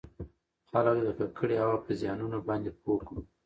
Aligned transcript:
خلــک 0.69 0.97
د 1.03 1.09
ککـړې 1.17 1.55
هـوا 1.61 1.77
پـه 1.85 1.91
زيـانونو 1.99 2.37
بانـدې 2.47 2.71
پـوه 2.81 2.99
کـړو٫ 3.07 3.21